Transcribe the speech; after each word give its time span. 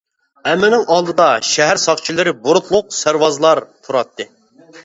ھەممىنىڭ 0.45 0.85
ئالدىدا 0.95 1.27
شەھەر 1.49 1.81
ساقچىلىرى 1.83 2.35
بۇرۇتلۇق 2.47 2.91
سەرۋازلار 3.01 3.63
تۇراتتى. 3.69 4.29